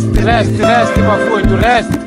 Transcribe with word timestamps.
leste, 0.00 0.22
leste, 0.22 0.62
leste, 0.62 1.02
Bafoito, 1.02 1.56
leste. 1.56 1.99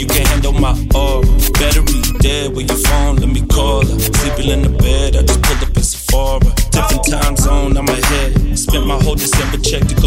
handle 0.08 0.52
my 0.52 0.72
aura. 0.94 1.26
Battery 1.52 2.02
dead 2.20 2.54
with 2.54 2.68
your 2.68 2.78
phone, 2.78 3.16
let 3.16 3.28
me 3.28 3.42
call 3.46 3.84
her. 3.84 3.98
Sleeping 3.98 4.50
in 4.50 4.62
the 4.62 4.70
bed, 4.78 5.16
I 5.16 5.22
just 5.22 5.42
pulled 5.42 5.62
up 5.62 5.76
in 5.76 5.82
Sephora. 5.82 6.40
Different 6.70 7.04
time 7.06 7.36
zone 7.36 7.76
on 7.76 7.84
my 7.84 7.92
head. 7.92 8.58
Spent 8.58 8.86
my 8.86 9.02
whole 9.02 9.16
December 9.16 9.58
check 9.58 9.82
to 9.88 10.02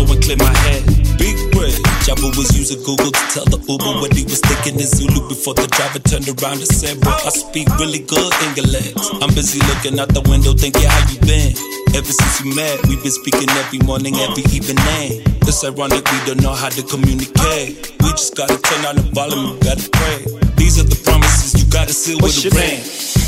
rest. 2.08 2.36
around 6.46 6.60
and 6.60 6.68
said, 6.68 7.00
Bro, 7.02 7.12
I 7.12 7.30
speak 7.30 7.68
really 7.78 8.00
good 8.00 8.32
English. 8.46 8.94
I'm 9.22 9.34
busy 9.34 9.60
looking 9.68 10.00
out 10.00 10.10
the 10.10 10.22
window 10.30 10.54
thinking 10.54 10.88
how 10.88 11.02
you 11.10 11.20
been. 11.26 11.54
Ever 11.96 12.12
since 12.12 12.42
you 12.42 12.56
met, 12.56 12.86
we've 12.88 13.02
been 13.02 13.12
speaking 13.12 13.50
every 13.62 13.80
morning, 13.80 14.16
every 14.16 14.44
evening. 14.52 15.24
It's 15.48 15.64
ironic 15.64 16.04
we 16.12 16.20
don't 16.26 16.42
know 16.42 16.54
how 16.54 16.70
to 16.70 16.84
communicate. 16.84 17.96
We 18.02 18.10
just 18.14 18.36
gotta 18.36 18.58
turn 18.58 18.86
on 18.86 18.96
the 18.98 19.08
volume, 19.14 19.56
we 19.56 19.60
gotta 19.64 19.90
pray. 19.90 20.26
These 20.56 20.80
are 20.80 20.88
the 20.88 21.00
promises 21.04 21.56
you 21.58 21.66
gotta 21.72 21.94
seal 21.94 22.20
with 22.22 22.36
a 22.46 22.50
ring. 22.54 22.84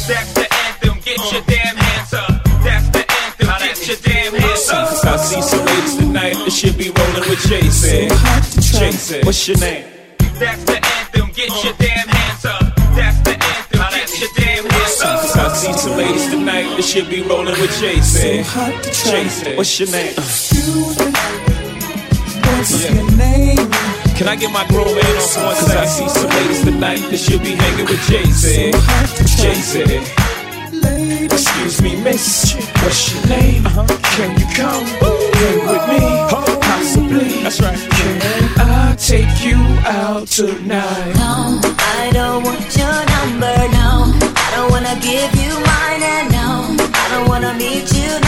That's 0.08 0.32
the 0.34 0.46
anthem, 0.46 1.00
get 1.04 1.20
your 1.32 1.44
damn 1.48 1.76
hands 1.76 2.14
up. 2.14 2.44
That's 2.64 2.88
the 2.92 3.04
anthem, 3.08 3.50
get 3.60 3.78
your 3.88 4.00
damn 4.04 4.34
hands 4.34 4.70
up. 4.70 5.06
I 5.06 5.18
see 5.18 5.42
some 5.42 5.66
ladies 5.66 5.96
tonight 5.96 6.36
that 6.44 6.52
should 6.52 6.78
be 6.78 6.90
rolling 6.90 7.26
with 7.30 7.42
Jason. 7.48 8.57
Jason, 8.78 9.26
what's 9.26 9.48
your 9.48 9.58
name? 9.58 9.86
That's 10.38 10.64
the 10.66 10.76
anthem, 10.78 11.32
get 11.34 11.50
your 11.64 11.74
damn 11.80 12.08
hands 12.08 12.46
up. 12.46 12.76
That's 12.94 13.20
the 13.22 13.32
anthem. 13.34 13.80
Get 13.90 14.20
your 14.22 14.30
damn 14.38 14.70
hands 14.70 15.02
up. 15.02 15.36
I 15.36 15.54
see 15.54 15.74
some 15.74 15.98
ladies 15.98 16.30
tonight 16.30 16.76
that 16.76 16.84
should 16.84 17.10
be 17.10 17.24
rolling 17.24 17.60
with 17.60 17.74
Jason. 17.80 18.46
Jason, 18.94 19.58
what's 19.58 19.80
your 19.80 19.90
name? 19.90 20.14
What's 22.54 22.84
yeah. 22.84 22.94
your 22.94 23.12
name? 23.18 23.72
Can 24.14 24.28
I 24.28 24.36
get 24.36 24.52
my 24.54 24.68
grown 24.68 24.94
man 24.94 25.06
on 25.06 25.28
for 25.28 25.42
one 25.42 25.56
Cause 25.56 25.76
I 25.76 25.86
see 25.86 26.10
some 26.10 26.30
ladies 26.30 26.64
tonight 26.64 27.02
that 27.10 27.18
should 27.18 27.42
be 27.42 27.54
hanging 27.58 27.86
with 27.86 28.02
Jason. 28.06 28.74
Jason. 29.42 30.06
Excuse 31.26 31.82
me, 31.82 31.96
miss. 32.04 32.54
What's 32.84 33.14
your 33.14 33.26
name? 33.26 33.66
Uh-huh. 33.66 33.88
Can 34.14 34.38
you 34.38 34.46
come 34.54 35.17
hang 35.42 35.60
with 35.70 35.86
me? 35.92 36.02
Possibly. 36.68 37.44
That's 37.44 37.60
right. 37.62 37.80
Can 37.98 38.16
I 38.60 38.96
take 38.96 39.34
you 39.46 39.58
out 39.86 40.28
tonight? 40.28 41.14
No, 41.16 41.60
I 42.00 42.10
don't 42.12 42.44
want 42.44 42.68
your 42.82 43.00
number. 43.16 43.56
No, 43.78 43.90
I 44.46 44.48
don't 44.56 44.70
wanna 44.72 44.96
give 45.02 45.32
you 45.44 45.54
mine. 45.70 46.04
And 46.14 46.28
no, 46.32 46.48
I 47.04 47.06
don't 47.12 47.28
wanna 47.30 47.54
meet 47.54 47.88
you 47.94 48.27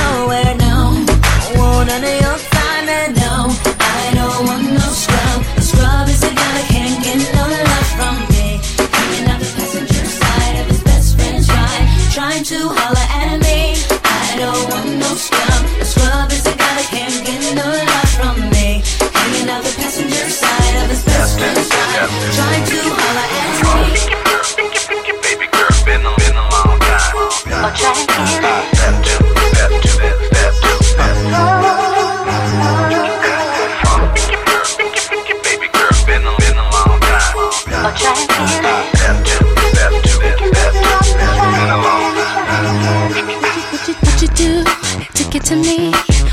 to 45.49 45.55
me? 45.55 45.91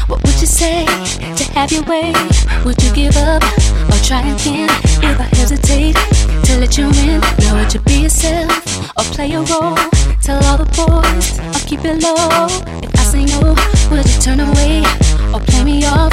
What 0.08 0.22
would 0.24 0.38
you 0.42 0.46
say 0.46 0.84
to 0.84 1.44
have 1.54 1.72
your 1.72 1.82
way? 1.84 2.12
Would 2.66 2.82
you 2.82 2.92
give 2.92 3.16
up 3.16 3.42
or 3.88 3.98
try 4.04 4.20
again? 4.20 4.68
If 5.00 5.18
I 5.18 5.45
hesitate 6.66 6.82
to 6.82 6.88
let 6.88 6.96
you 6.96 7.12
in, 7.12 7.20
now 7.38 7.54
would 7.56 7.74
you 7.74 7.80
be 7.80 8.02
yourself 8.02 8.88
or 8.98 9.04
play 9.14 9.32
a 9.32 9.40
role? 9.40 9.76
Tell 10.22 10.42
all 10.44 10.58
the 10.58 10.64
boys 10.74 11.38
I'll 11.38 11.66
keep 11.66 11.84
it 11.84 12.02
low. 12.02 12.46
If 12.82 12.94
I 12.94 13.04
say 13.04 13.24
no, 13.24 13.54
would 13.90 14.06
you 14.06 14.20
turn 14.20 14.40
away 14.40 14.82
or 15.32 15.40
play 15.40 15.64
me 15.64 15.84
off? 15.84 16.12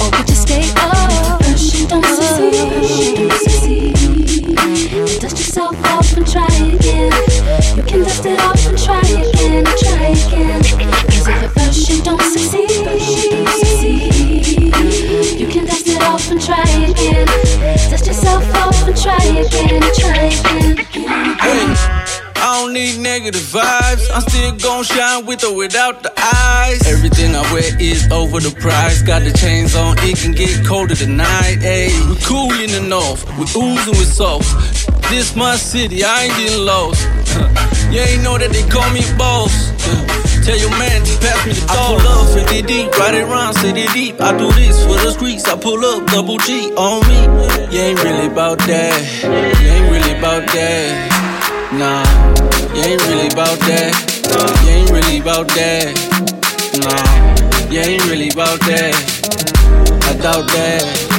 Or 0.00 0.10
would 0.10 0.28
you 0.28 0.34
stay? 0.34 0.62
Oh, 0.76 1.38
don't 1.88 2.04
succeed. 2.04 3.93
Yourself 5.54 5.86
off 5.86 6.16
and 6.16 6.26
try 6.26 6.46
again. 6.66 7.12
You 7.76 7.84
can 7.84 8.02
dust 8.02 8.26
it 8.26 8.40
off 8.40 8.66
and 8.66 8.76
try 8.76 8.98
again, 8.98 9.64
and 9.64 9.78
try 9.78 10.08
again. 10.08 10.60
Cause 11.06 11.28
if 11.28 11.42
at 11.44 11.52
first 11.52 11.88
you 11.88 12.02
don't 12.02 12.20
succeed, 12.22 12.70
you 15.38 15.46
can 15.46 15.64
dust 15.64 15.86
it 15.86 16.02
off 16.02 16.28
and 16.28 16.42
try 16.42 16.58
again. 16.58 17.26
Dust 17.88 18.06
yourself 18.08 18.42
off 18.56 18.88
and 18.88 18.96
try 19.00 19.14
again, 19.14 19.80
and 19.80 19.94
try 19.94 20.24
again. 20.24 20.84
I 22.36 22.60
don't 22.60 22.72
need 22.72 22.98
negative 22.98 23.40
vibes. 23.40 24.10
I'm 24.12 24.22
still 24.22 24.56
gon' 24.56 24.82
shine 24.82 25.24
with 25.24 25.44
or 25.44 25.54
without 25.54 26.02
the 26.02 26.12
eyes. 26.18 26.84
Everything 26.84 27.36
I 27.36 27.42
wear 27.52 27.80
is 27.80 28.10
over 28.10 28.40
the 28.40 28.50
price. 28.60 29.02
Got 29.02 29.22
the 29.22 29.32
chains 29.32 29.76
on, 29.76 29.96
it 30.00 30.18
can 30.18 30.32
get 30.32 30.66
colder 30.66 30.96
tonight. 30.96 31.58
Ayy, 31.60 31.94
we 32.10 32.16
cool 32.24 32.52
in 32.52 32.72
the 32.72 32.80
north, 32.88 33.24
we 33.38 33.44
oozing 33.44 33.96
with 33.96 34.12
sauce. 34.12 34.83
This 35.10 35.36
my 35.36 35.56
city, 35.56 36.02
I 36.04 36.24
ain't 36.24 36.36
getting 36.36 36.64
lost. 36.64 37.02
you 37.92 38.00
ain't 38.00 38.22
know 38.22 38.38
that 38.38 38.50
they 38.50 38.66
call 38.68 38.88
me 38.90 39.02
boss. 39.16 39.52
Tell 40.44 40.58
your 40.58 40.70
man 40.76 41.00
to 41.04 41.14
pass 41.24 41.46
me 41.46 41.52
the 41.52 41.64
dog. 41.72 42.00
I 42.00 42.04
pull 42.04 42.36
up 42.36 42.48
50 42.48 42.62
deep, 42.62 42.90
ride 42.98 43.14
it 43.14 43.24
round, 43.24 43.56
city 43.56 43.86
deep. 43.94 44.20
I 44.20 44.36
do 44.36 44.52
this 44.52 44.76
for 44.84 44.98
the 45.00 45.10
streets. 45.12 45.48
I 45.48 45.56
pull 45.56 45.84
up 45.84 46.06
double 46.08 46.36
G 46.38 46.72
on 46.76 47.00
me. 47.08 47.20
You 47.72 47.80
ain't 47.80 48.02
really 48.04 48.26
about 48.26 48.58
that. 48.68 49.00
You 49.24 49.68
ain't 49.72 49.88
really 49.88 50.18
about 50.18 50.44
that. 50.52 51.24
Nah, 51.72 52.04
you 52.76 52.82
ain't 52.82 53.02
really 53.08 53.28
about 53.28 53.58
that. 53.64 53.92
You 54.64 54.70
ain't 54.70 54.90
really 54.90 55.18
about 55.20 55.48
that. 55.56 55.96
Nah, 56.84 57.72
you 57.72 57.80
ain't 57.80 58.04
really 58.10 58.28
about 58.28 58.60
that. 58.60 58.92
I 60.04 60.12
doubt 60.20 60.46
that. 60.52 61.13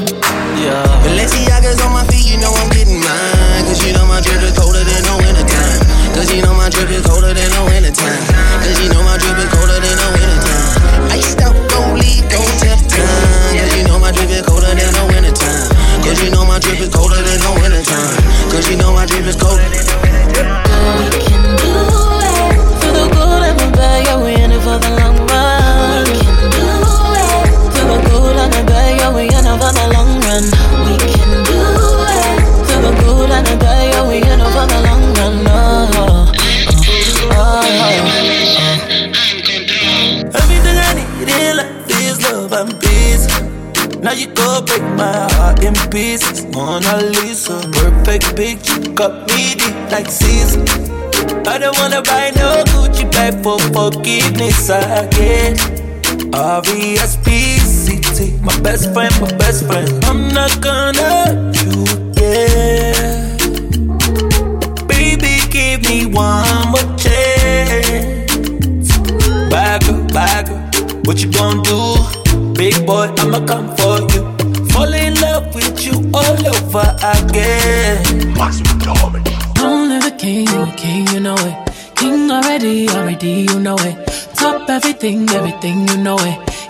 Yeah. 0.56 0.84
Balenciaga's 1.04 1.82
on 1.82 1.92
my 1.92 2.06
feet, 2.08 2.26
you 2.30 2.38
know 2.38 2.52
I'm 2.54 2.70
getting 2.70 3.00
mine. 3.00 3.64
Cause 3.66 3.82
you 3.86 3.94
know 3.94 4.06
my 4.06 4.22
drip 4.22 4.42
is 4.42 4.54
colder 4.54 4.84
than 4.84 5.02
no 5.04 5.18
winter 5.18 5.44
time. 5.44 5.82
Cause 6.14 6.32
you 6.32 6.42
know 6.42 6.54
my 6.54 6.70
drip 6.70 6.90
is 6.90 7.02
colder 7.02 7.34
than 7.34 7.50
no 7.52 7.66
winter 7.66 7.92
time. 7.92 8.24
Cause 8.62 8.80
you 8.82 8.90
know 8.90 9.02
my 9.04 9.18
drip 9.18 9.38
is 9.38 9.50
colder 9.52 9.65
R-E-S-P-C-T. 58.16 58.40
My 58.42 58.58
best 58.62 58.94
friend, 58.94 59.12
my 59.22 59.32
best 59.38 59.66
friend. 59.66 60.04
I'm 60.06 60.28
not 60.30 60.62
gonna 60.62 61.02
hurt 61.02 61.56
you 61.64 61.84
again. 61.96 63.48
Baby, 64.88 65.40
give 65.50 65.82
me 65.90 66.06
one 66.06 66.70
more 66.72 66.96
chance. 66.98 68.98
Bad 69.50 69.84
girl, 69.86 70.04
bad 70.14 70.48
girl, 70.48 70.62
what 71.06 71.22
you 71.24 71.32
gonna 71.32 71.62
do? 71.64 71.96
Big 72.54 72.86
boy, 72.86 73.12
I'ma 73.18 73.46
come 73.46 73.76
for 73.76 74.00
you. 74.14 74.24
Fall 74.70 74.94
in 74.94 75.16
love 75.22 75.54
with 75.54 75.86
you 75.86 75.94
all 76.14 76.48
over 76.48 76.96
again. 77.16 78.34
Maximum 78.34 78.82
Only 79.62 80.00
the 80.00 80.12
king, 80.18 80.48
you 80.48 80.66
king, 80.78 81.08
you 81.08 81.20
know 81.20 81.36
it. 81.38 81.56
King 81.96 82.32
already, 82.32 82.88
already, 82.90 83.46
you 83.50 83.60
know 83.60 83.76
it. 83.80 83.98
Top 84.36 84.70
everything, 84.70 85.30
everything, 85.30 85.88
you 85.88 85.98
know 85.98 86.18
it. 86.20 86.55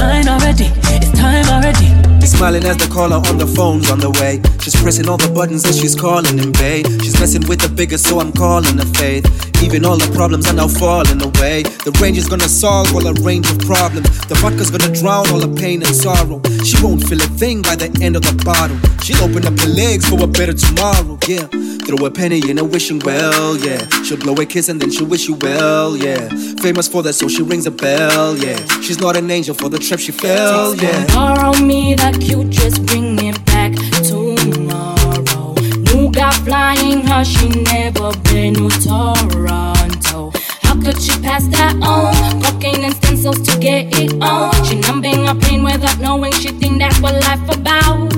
line 0.00 0.28
already, 0.28 0.72
it's 0.94 1.10
time 1.12 1.46
already. 1.46 1.99
Smiling 2.26 2.64
as 2.64 2.78
the 2.78 2.88
caller 2.88 3.20
on 3.28 3.36
the 3.36 3.46
phone's 3.46 3.90
on 3.90 4.00
the 4.00 4.08
way. 4.16 4.40
She's 4.64 4.74
pressing 4.74 5.10
all 5.10 5.18
the 5.18 5.28
buttons 5.28 5.66
as 5.66 5.78
she's 5.78 5.94
calling 5.94 6.38
in 6.38 6.52
babe. 6.52 6.86
She's 7.04 7.20
messing 7.20 7.46
with 7.46 7.60
the 7.60 7.68
biggest, 7.68 8.08
so 8.08 8.18
I'm 8.18 8.32
calling 8.32 8.78
her 8.78 8.90
faith. 8.96 9.28
Even 9.62 9.84
all 9.84 9.98
the 9.98 10.10
problems 10.16 10.48
are 10.48 10.54
now 10.54 10.68
falling 10.68 11.20
away. 11.20 11.64
The 11.84 11.92
range 12.00 12.16
is 12.16 12.28
gonna 12.28 12.48
solve 12.48 12.94
all 12.94 13.06
a 13.06 13.12
range 13.20 13.44
of 13.50 13.58
problems. 13.60 14.08
The 14.24 14.36
vodka's 14.36 14.70
gonna 14.70 14.88
drown 14.88 15.28
all 15.28 15.38
the 15.38 15.52
pain 15.52 15.82
and 15.84 15.94
sorrow. 15.94 16.40
She 16.64 16.80
won't 16.82 17.04
feel 17.04 17.20
a 17.20 17.28
thing 17.36 17.60
by 17.60 17.76
the 17.76 17.92
end 18.00 18.16
of 18.16 18.22
the 18.22 18.32
bottle. 18.42 18.80
She'll 19.04 19.20
open 19.20 19.44
up 19.44 19.60
her 19.60 19.68
legs 19.68 20.08
for 20.08 20.16
a 20.24 20.26
better 20.26 20.54
tomorrow, 20.54 21.18
yeah. 21.28 21.44
Throw 21.84 22.06
a 22.06 22.10
penny 22.10 22.40
in 22.48 22.56
a 22.56 22.64
wishing 22.64 23.00
well, 23.04 23.56
yeah. 23.58 23.84
She'll 24.04 24.16
blow 24.16 24.32
a 24.40 24.46
kiss 24.46 24.70
and 24.70 24.80
then 24.80 24.90
she'll 24.90 25.06
wish 25.06 25.28
you 25.28 25.34
well, 25.34 25.96
yeah. 25.96 26.28
Famous 26.64 26.88
for 26.88 27.02
that, 27.02 27.14
so 27.14 27.28
she 27.28 27.42
rings 27.42 27.66
a 27.66 27.70
bell, 27.70 28.36
yeah. 28.38 28.56
She's 28.80 29.00
not 29.00 29.16
an 29.16 29.30
angel 29.30 29.54
for 29.54 29.68
the 29.68 29.78
trip 29.78 30.00
she 30.00 30.12
fell, 30.12 30.74
yeah. 30.76 31.04
Borrow 31.12 31.52
me 31.60 31.94
that 32.12 32.20
cute, 32.20 32.50
just 32.50 32.84
bring 32.86 33.18
it 33.18 33.44
back 33.46 33.72
tomorrow. 34.02 35.54
New 35.86 36.10
guy 36.10 36.30
flying 36.44 37.06
her, 37.06 37.24
she 37.24 37.48
never 37.48 38.12
been 38.24 38.54
to 38.54 38.68
Toronto. 38.80 40.32
How 40.62 40.74
could 40.80 41.00
she 41.00 41.12
pass 41.20 41.46
that 41.48 41.74
on? 41.82 42.42
Cocaine 42.42 42.84
and 42.84 42.94
stem 42.94 43.16
cells 43.16 43.40
to 43.42 43.58
get 43.58 43.86
it 43.98 44.12
on. 44.22 44.52
She 44.64 44.76
numbing 44.80 45.26
her 45.26 45.34
pain 45.34 45.62
without 45.62 45.98
knowing 46.00 46.32
she 46.32 46.48
think 46.48 46.78
that's 46.78 47.00
what 47.00 47.14
life 47.14 47.48
about. 47.48 48.10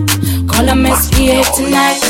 Call 0.49 0.67
her 0.67 0.77
misbehave 0.77 1.51
tonight. 1.55 2.01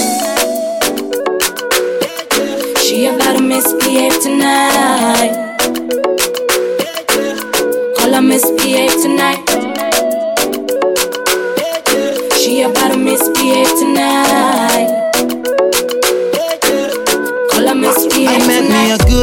She 2.82 3.06
about 3.06 3.36
to 3.36 3.42
misbehave 3.42 4.20
tonight. 4.20 5.32
Call 7.96 8.12
her 8.12 8.22
misbehave 8.22 9.00
tonight. 9.02 9.61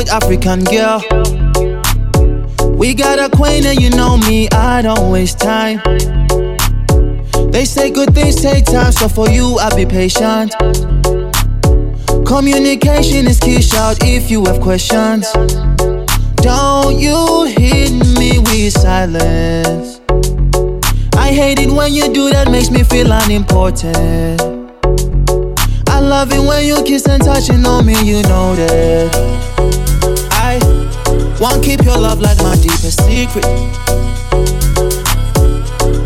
A 0.10 0.16
African 0.16 0.64
girl. 0.64 1.02
We 2.76 2.94
got 2.94 3.20
acquainted, 3.20 3.82
you 3.82 3.90
know 3.90 4.18
me, 4.18 4.48
I 4.50 4.82
don't 4.82 5.12
waste 5.12 5.40
time. 5.40 5.82
They 7.52 7.66
say 7.66 7.90
good 7.90 8.14
things 8.14 8.42
take 8.42 8.66
time, 8.66 8.92
so 8.92 9.10
for 9.10 9.30
you, 9.30 9.58
I'll 9.60 9.76
be 9.76 9.86
patient. 9.86 10.54
Communication 12.26 13.28
is 13.28 13.40
key, 13.40 13.62
shout 13.62 13.98
if 14.04 14.30
you 14.30 14.46
have 14.46 14.62
questions. 14.62 15.32
Don't 16.38 17.00
you 17.00 17.46
hit 17.46 17.92
me 18.18 18.40
with 18.40 18.74
silence. 18.74 20.00
I 21.16 21.32
hate 21.32 21.60
it 21.60 21.72
when 21.72 21.94
you 21.94 22.12
do 22.14 22.30
that, 22.30 22.50
makes 22.50 22.70
me 22.72 22.84
feel 22.84 23.12
unimportant. 23.12 24.42
I 25.90 26.00
love 26.00 26.32
it 26.32 26.40
when 26.40 26.66
you 26.66 26.82
kiss 26.84 27.08
and 27.08 27.24
touching 27.24 27.66
on 27.66 27.86
me, 27.86 28.02
you 28.04 28.22
know 28.24 28.56
that. 28.56 29.39
I 31.40 31.42
want 31.42 31.64
keep 31.64 31.82
your 31.86 31.98
love 31.98 32.20
like 32.20 32.38
my 32.40 32.54
deepest 32.58 33.02
secret. 33.06 33.46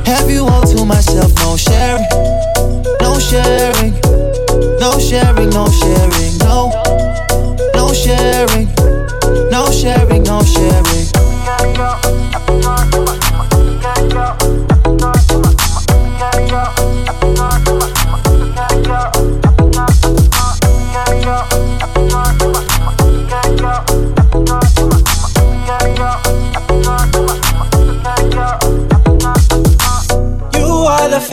Have 0.06 0.30
you 0.30 0.46
all 0.46 0.62
to 0.62 0.86
myself, 0.86 1.34
no 1.40 1.58
sharing, 1.58 2.06
no 3.02 3.18
sharing, 3.18 3.94
no 4.80 5.00
sharing, 5.00 5.50
no 5.50 5.66
sharing, 5.72 6.38
no, 6.38 6.70
no 7.74 7.92
sharing, 7.94 8.68
no 9.50 9.72
sharing, 9.72 10.22
no 10.22 10.44
sharing. 10.44 11.03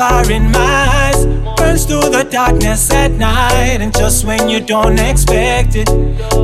Fire 0.01 0.33
in 0.33 0.51
my 0.51 0.87
eyes, 1.03 1.27
burns 1.59 1.85
through 1.85 2.09
the 2.09 2.27
darkness 2.31 2.91
at 2.91 3.11
night, 3.11 3.81
and 3.83 3.93
just 3.95 4.25
when 4.25 4.49
you 4.49 4.59
don't 4.59 4.99
expect 4.99 5.73
it, 5.75 5.89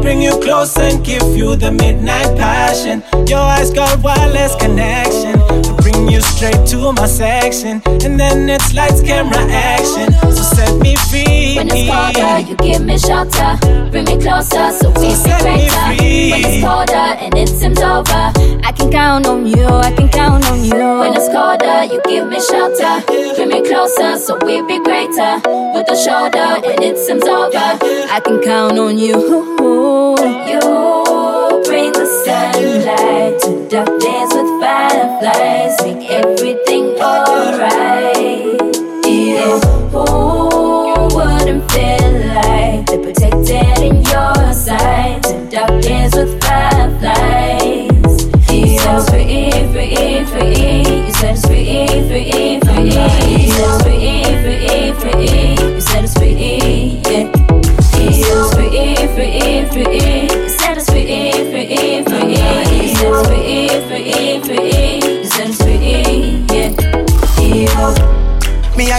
bring 0.02 0.20
you 0.20 0.32
close 0.40 0.76
and 0.76 1.02
give 1.02 1.26
you 1.34 1.56
the 1.56 1.72
midnight 1.72 2.36
passion. 2.36 3.02
Your 3.26 3.38
eyes 3.40 3.70
got 3.70 3.98
wireless 4.02 4.54
connection, 4.56 5.40
bring 5.86 6.08
you 6.08 6.20
straight 6.20 6.66
to 6.66 6.92
my 6.92 7.06
section, 7.06 7.80
and 7.86 8.18
then 8.18 8.48
it's 8.50 8.74
lights, 8.74 9.00
camera, 9.00 9.38
action. 9.48 10.12
So 10.34 10.42
set 10.42 10.74
me 10.80 10.96
free. 11.08 11.54
When 11.56 11.68
it's 11.70 11.86
colder, 11.86 12.38
you 12.48 12.56
give 12.56 12.84
me 12.84 12.98
shelter. 12.98 13.52
Bring 13.90 14.04
me 14.04 14.18
closer 14.18 14.72
so 14.78 14.90
we 14.98 15.14
So 15.14 15.22
be 15.22 15.30
set 15.30 15.44
me 15.44 15.54
greater. 15.54 15.86
free. 15.86 16.30
When 16.32 16.42
it's 16.44 16.64
colder 16.66 17.08
and 17.22 17.34
it 17.38 17.48
seems 17.48 17.78
over, 17.78 18.24
I 18.68 18.72
can 18.76 18.90
count 18.90 19.26
on 19.26 19.46
you. 19.46 19.66
I 19.66 19.92
can 19.92 20.08
count 20.08 20.44
on 20.50 20.64
you. 20.64 20.98
When 21.00 21.14
it's 21.14 21.28
colder, 21.28 21.84
you 21.92 22.00
give 22.10 22.26
me 22.26 22.40
shelter. 22.40 22.94
Bring 23.36 23.48
me 23.48 23.60
closer 23.68 24.18
so 24.18 24.38
we 24.44 24.62
be 24.62 24.82
greater. 24.82 25.34
With 25.74 25.86
the 25.86 25.96
shoulder 26.04 26.48
and 26.66 26.82
it 26.82 26.98
seems 26.98 27.24
over, 27.24 27.66
I 28.16 28.20
can 28.24 28.42
count 28.42 28.78
on 28.78 28.98
you. 28.98 29.16
You 30.50 30.85
sunlight 32.26 33.38
to 33.40 33.68
dark 33.68 33.86
days 34.00 34.30
with 34.34 34.50
fireflies. 34.60 35.74
Make 35.84 36.10
everything 36.10 36.95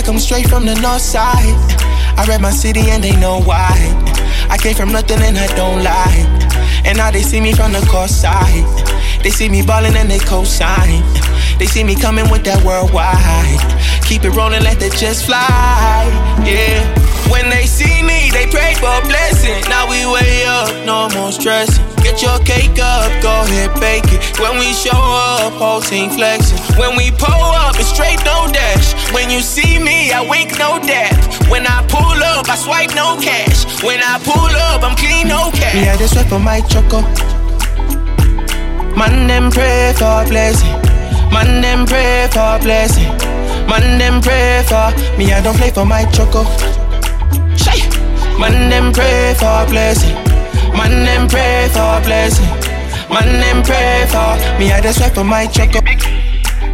come 0.08 0.18
straight 0.18 0.48
from 0.48 0.66
the 0.66 0.74
north 0.76 1.02
side. 1.02 1.60
I 2.18 2.24
rep 2.30 2.40
my 2.40 2.50
city 2.50 2.80
and 2.92 3.04
they 3.04 3.14
know 3.20 3.42
why. 3.42 3.76
I 4.50 4.58
came 4.58 4.74
from 4.74 4.90
nothing 4.94 5.20
and 5.22 5.38
I 5.38 5.48
don't 5.58 5.84
lie. 5.84 6.24
And 6.86 6.98
now 6.98 7.12
they 7.12 7.22
see 7.22 7.42
me 7.42 7.52
from 7.52 7.74
the 7.74 7.86
coast 7.92 8.22
side. 8.22 8.64
They 9.22 9.32
see 9.32 9.50
me 9.50 9.64
ballin' 9.64 9.98
and 9.98 10.10
they 10.10 10.20
co-sign. 10.20 11.04
They 11.60 11.66
see 11.66 11.84
me 11.84 11.94
coming 11.96 12.30
with 12.32 12.46
that 12.46 12.64
worldwide. 12.64 13.60
Keep 14.08 14.24
it 14.24 14.32
rolling, 14.32 14.64
let 14.64 14.80
the 14.80 14.88
jets 14.96 15.26
fly. 15.26 16.08
Yeah. 16.48 16.80
When 17.28 17.50
they 17.50 17.66
see 17.66 18.02
me, 18.02 18.32
they 18.32 18.48
pray 18.48 18.76
for 18.80 18.88
a 18.88 19.04
blessing. 19.04 19.60
Now 19.68 19.90
we 19.90 20.08
way 20.08 20.48
up, 20.48 20.72
no 20.86 21.10
more 21.20 21.34
stressing. 21.34 21.84
Get 22.00 22.24
your 22.24 22.40
cake 22.48 22.80
up, 22.80 23.12
go 23.22 23.44
ahead, 23.44 23.76
bake 23.84 24.08
it. 24.08 24.40
When 24.40 24.56
we 24.56 24.72
show 24.72 24.96
up, 24.96 25.52
whole 25.60 25.82
team 25.82 26.10
flexing. 26.12 26.58
When 26.80 26.96
we 26.96 27.12
pull 27.12 27.52
up, 27.52 27.76
straight 27.98 28.22
no 28.24 28.46
dash. 28.54 28.94
When 29.12 29.32
you 29.32 29.42
see 29.42 29.80
me, 29.80 30.12
I 30.14 30.22
wink 30.22 30.52
no 30.60 30.78
death. 30.78 31.18
When 31.50 31.66
I 31.66 31.82
pull 31.90 32.22
up, 32.32 32.46
I 32.48 32.56
swipe 32.56 32.94
no 32.94 33.18
cash. 33.18 33.66
When 33.82 34.00
I 34.04 34.22
pull 34.22 34.54
up, 34.70 34.84
I'm 34.86 34.96
clean 34.96 35.28
no 35.28 35.50
cash. 35.50 35.74
Yeah, 35.74 35.98
this 35.98 36.14
swipe 36.14 36.28
for 36.28 36.38
my 36.38 36.62
choco. 36.70 37.02
Man, 38.94 39.26
them 39.26 39.50
pray 39.50 39.94
for 39.98 40.22
blessing. 40.30 40.78
Man, 41.34 41.62
them 41.66 41.88
pray 41.88 42.30
for 42.30 42.62
blessing. 42.62 43.10
Man, 43.66 43.98
them 43.98 44.22
pray 44.22 44.62
for 44.70 44.94
me. 45.18 45.34
I 45.34 45.42
don't 45.42 45.58
play 45.58 45.72
for 45.72 45.86
my 45.86 46.06
choco. 46.14 46.44
Shy. 47.58 47.82
Man, 48.38 48.70
them 48.70 48.94
pray 48.94 49.34
for 49.42 49.66
blessing. 49.74 50.14
Man, 50.78 50.94
them 51.06 51.28
pray 51.28 51.66
for 51.74 51.98
blessing. 52.06 52.50
Man, 53.10 53.30
them 53.42 53.64
pray 53.64 54.06
for 54.14 54.30
me. 54.60 54.72
I 54.72 54.82
just 54.82 55.00
swipe 55.00 55.16
for 55.16 55.24
my 55.24 55.48
choco. 55.48 55.82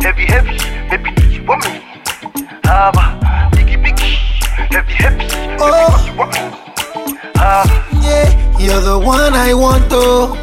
Heavy, 0.04 0.26
heavy, 0.26 0.73
you 0.92 1.44
want 1.46 1.64
me? 1.66 1.80
Hava, 2.64 3.50
biggie, 3.56 3.78
biggie, 3.84 4.16
heavy, 4.72 4.94
heavy, 4.94 5.18
baby, 5.18 5.58
Oh. 5.60 5.98
do 5.98 6.12
you 6.12 6.18
want 6.18 6.34
me? 6.34 6.40
Hava. 7.36 7.76
Yeah, 8.02 8.60
you're 8.60 8.82
the 8.82 9.00
one 9.00 9.34
I 9.34 9.54
want 9.54 9.90
to. 9.92 10.38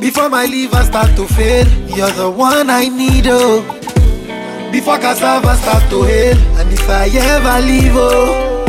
Before 0.00 0.28
my 0.28 0.46
liver 0.46 0.82
start 0.84 1.14
to 1.16 1.26
fail, 1.26 1.66
you're 1.88 2.10
the 2.12 2.30
one 2.30 2.70
I 2.70 2.88
need 2.88 3.26
oh. 3.28 3.62
Before 4.72 4.98
cassava 4.98 5.56
start 5.56 5.90
to 5.90 6.02
hail, 6.04 6.38
and 6.58 6.72
if 6.72 6.88
I 6.88 7.08
ever 7.12 7.66
leave 7.66 7.92
oh, 7.96 8.64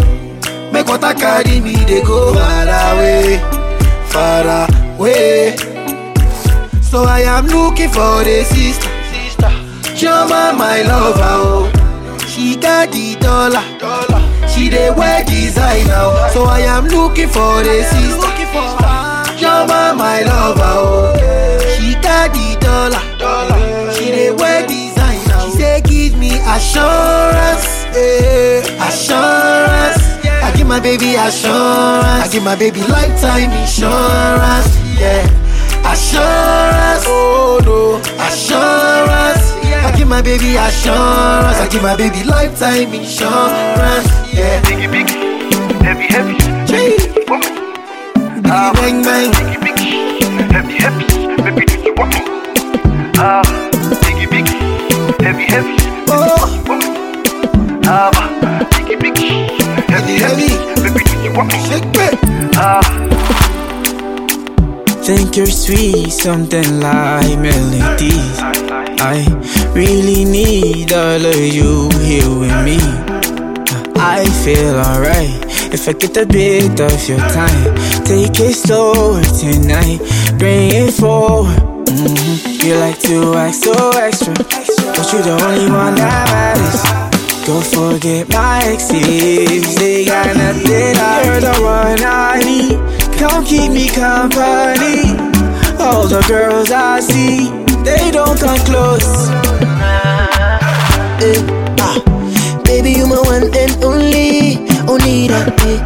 make 0.73 0.87
water 0.87 1.13
carry 1.13 1.59
me 1.61 1.75
they 1.85 2.01
go 2.01 2.33
far 2.33 2.67
away, 2.97 3.39
far 4.09 4.67
away. 4.97 5.55
So 6.81 7.03
I 7.03 7.21
am 7.21 7.45
looking 7.47 7.89
for 7.89 8.21
a 8.23 8.43
sister, 8.43 8.89
Choma 10.01 10.51
my 10.57 10.81
lover 10.81 11.21
oh, 11.21 11.71
she 12.27 12.55
got 12.55 12.91
the 12.91 13.15
dollar, 13.19 13.61
dollar. 13.77 14.47
She 14.49 14.67
dey 14.69 14.89
wear 14.89 15.23
designer 15.25 15.93
oh. 15.93 16.29
So 16.33 16.43
I 16.45 16.61
am 16.61 16.85
looking 16.87 17.29
for 17.29 17.61
a 17.61 17.83
sister. 17.83 18.31
Choma 19.37 19.93
my 19.95 20.21
lover, 20.23 20.63
oh. 20.65 21.77
She 21.77 21.93
got 22.01 22.33
the 22.33 22.57
dollar, 22.59 23.01
dollar. 23.19 23.93
She 23.93 24.05
dey 24.05 24.31
wear 24.31 24.65
designer. 24.65 25.39
She 25.45 25.51
say 25.61 25.81
give 25.81 26.17
me 26.17 26.31
assurance, 26.49 27.85
eh, 27.95 28.65
assurance. 28.81 30.01
I 30.25 30.51
give 30.57 30.65
my 30.67 30.79
baby 30.79 31.13
assurance. 31.13 32.25
I 32.25 32.27
give 32.31 32.43
my 32.43 32.55
baby 32.55 32.81
lifetime 32.81 33.51
insurance, 33.51 34.40
my 40.21 40.37
baby 40.37 40.55
assurance. 40.55 41.57
I 41.57 41.67
give 41.71 41.81
my 41.81 41.95
baby 41.97 42.23
lifetime 42.23 42.93
insurance, 42.93 44.07
yeah. 44.31 44.61
Biggie, 44.61 44.85
biggie, 44.93 45.81
heavy, 45.81 46.05
heavy, 46.13 46.35
Gee. 46.69 46.97
do 46.97 47.19
you 47.19 47.25
want? 47.27 47.45
Biggie 48.45 48.73
bang 48.77 49.01
bang. 49.03 49.31
Biggie, 49.33 49.59
biggie, 49.65 50.51
heavy, 50.53 50.73
heavy, 50.77 51.05
baby, 51.41 51.65
do 51.65 51.77
you 51.81 51.93
want 51.97 52.13
me? 52.13 52.21
Ah, 53.17 53.41
biggie, 54.03 54.27
biggie, 54.29 55.21
heavy, 55.25 55.45
heavy, 55.45 55.75
Oh, 56.13 56.45
ah, 57.85 58.11
biggie, 58.69 58.97
biggie, 59.01 59.49
heavy, 59.89 60.15
heavy, 60.21 60.49
baby, 60.83 61.03
do 61.03 61.17
you 61.23 61.33
want 61.35 61.51
me? 61.51 61.57
shake 61.65 61.97
it. 61.97 62.19
Ah. 62.57 62.81
Think 65.03 65.35
you're 65.35 65.47
sweet, 65.47 66.11
something 66.11 66.79
like 66.79 67.39
melodies. 67.39 68.60
I 69.03 69.25
really 69.73 70.25
need 70.25 70.93
all 70.93 71.25
of 71.25 71.35
you 71.35 71.89
here 72.05 72.29
with 72.29 72.53
me. 72.63 72.77
I 73.97 74.23
feel 74.45 74.75
alright 74.77 75.41
if 75.73 75.89
I 75.89 75.93
get 75.93 76.15
a 76.17 76.25
bit 76.25 76.79
of 76.79 77.09
your 77.09 77.17
time. 77.17 77.75
Take 78.05 78.39
it 78.39 78.53
slower 78.53 79.23
tonight, 79.41 80.01
bring 80.37 80.69
it 80.71 80.93
forward. 80.93 81.57
Mhm. 81.87 82.63
You 82.63 82.75
like 82.75 82.99
to 83.09 83.35
act 83.37 83.55
so 83.55 83.73
extra, 83.97 84.33
but 84.35 85.05
you're 85.11 85.23
the 85.23 85.37
only 85.47 85.71
one 85.71 85.95
that 85.95 86.29
matters. 86.29 86.83
Go 87.47 87.59
forget 87.59 88.29
my 88.29 88.61
exes, 88.65 89.75
they 89.77 90.05
got 90.05 90.35
nothing. 90.37 90.93
You're 91.25 91.41
the 91.41 91.57
one 91.59 92.03
I 92.05 92.39
need. 92.45 92.77
Come 93.17 93.43
keep 93.45 93.71
me 93.71 93.87
company. 93.89 95.17
All 95.79 96.05
the 96.05 96.21
girls 96.27 96.69
I 96.71 96.99
see, 96.99 97.49
they 97.83 98.11
don't 98.11 98.39
come 98.39 98.57
close. 98.65 99.29
Eh, 101.21 101.37
ah. 101.79 101.97
Baby, 102.63 102.91
you 102.91 103.07
my 103.07 103.19
one 103.21 103.49
and 103.55 103.83
only, 103.83 104.57
only 104.87 105.27
that. 105.27 105.53
Eh. 105.69 105.79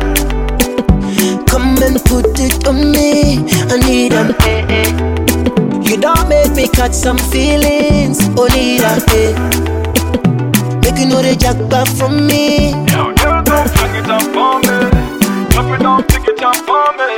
Come 1.46 1.78
and 1.84 1.98
put 2.06 2.40
it 2.40 2.68
on 2.68 2.92
me, 2.92 3.40
I 3.72 3.78
need 3.88 4.12
them. 4.12 4.34
Eh. 4.42 4.92
You 5.90 5.98
don't 5.98 6.28
make 6.30 6.54
me 6.56 6.68
catch 6.68 6.94
some 6.94 7.18
feelings, 7.18 8.20
only 8.38 8.78
that. 8.80 9.04
Eh. 9.14 9.34
Make 10.82 11.00
you 11.00 11.08
know 11.08 11.22
the 11.22 11.36
jackpot 11.36 11.88
from 11.90 12.28
me. 12.28 12.72
Yo, 12.92 13.14
girl, 13.16 13.44
don't 13.44 13.72
pick 13.74 13.96
it 14.00 14.10
up 14.10 14.22
for 14.34 14.60
me. 14.66 14.78
Drop 15.50 15.72
it 15.74 15.82
down, 15.82 16.04
pick 16.04 16.28
it 16.28 16.44
up 16.44 16.56
for 16.68 16.88
me. 17.00 17.10